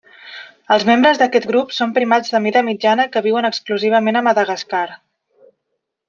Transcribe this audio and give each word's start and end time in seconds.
Els 0.75 0.83
membres 0.89 1.19
d'aquest 1.21 1.45
grup 1.51 1.75
són 1.79 1.91
primats 1.97 2.33
de 2.35 2.41
mida 2.45 2.63
mitjana 2.69 3.05
que 3.15 3.23
viuen 3.25 3.49
exclusivament 3.53 4.17
a 4.21 4.25
Madagascar. 4.29 4.81